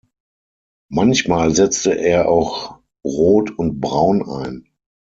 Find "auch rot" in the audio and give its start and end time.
2.27-3.51